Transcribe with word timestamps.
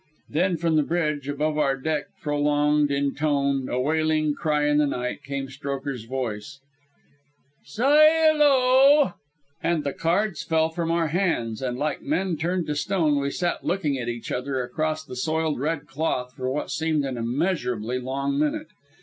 Then 0.29 0.57
from 0.57 0.77
the 0.77 0.81
bridge, 0.81 1.29
above 1.29 1.59
our 1.59 1.77
deck, 1.77 2.05
prolonged, 2.23 2.89
intoned 2.89 3.69
a 3.69 3.79
wailing 3.79 4.33
cry 4.33 4.67
in 4.67 4.79
the 4.79 4.87
night 4.87 5.21
came 5.23 5.47
Strokher's 5.47 6.05
voice: 6.05 6.59
"Sail 7.65 8.39
oh 8.41 9.01
h 9.05 9.09
h." 9.09 9.13
And 9.61 9.83
the 9.83 9.93
cards 9.93 10.41
fell 10.41 10.69
from 10.69 10.89
our 10.89 11.09
hands, 11.09 11.61
and, 11.61 11.77
like 11.77 12.01
men 12.01 12.35
turned 12.35 12.65
to 12.65 12.75
stone, 12.75 13.19
we 13.19 13.29
sat 13.29 13.63
looking 13.63 13.99
at 13.99 14.09
each 14.09 14.31
other 14.31 14.63
across 14.63 15.05
the 15.05 15.15
soiled 15.15 15.59
red 15.59 15.85
cloth 15.85 16.33
for 16.35 16.49
what 16.49 16.71
seemed 16.71 17.05
an 17.05 17.15
immeasurably 17.15 17.99
long 17.99 18.39
minute. 18.39 18.69